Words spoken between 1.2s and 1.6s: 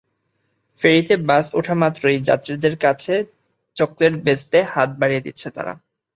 বাস